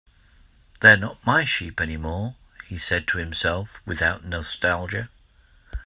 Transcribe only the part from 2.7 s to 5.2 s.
said to himself, without nostalgia.